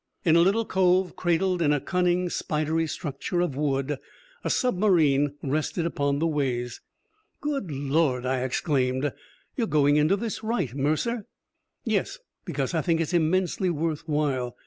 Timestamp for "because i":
12.45-12.81